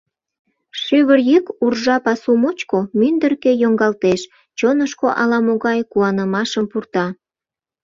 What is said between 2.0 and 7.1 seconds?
пасу мучко мӱндыркӧ йоҥгалтеш, чонышко ала-могай куанымашым пурта.